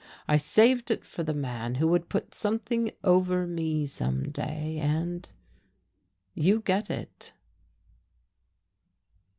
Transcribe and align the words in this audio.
I 0.27 0.35
saved 0.37 0.89
it 0.89 1.05
for 1.05 1.21
the 1.21 1.31
man 1.35 1.75
who 1.75 1.87
would 1.89 2.09
put 2.09 2.33
something 2.33 2.91
over 3.03 3.45
me 3.45 3.85
some 3.85 4.31
day, 4.31 4.79
and 4.81 5.29
you 6.33 6.59
get 6.59 6.89
it." 6.89 7.33